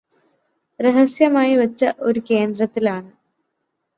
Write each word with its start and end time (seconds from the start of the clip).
രഹസ്യമായി 0.79 1.55
വച്ച 1.55 1.91
ഒരു 1.99 2.21
കേന്ദ്രത്തിൽ 2.29 2.89
ആണ് 2.89 3.11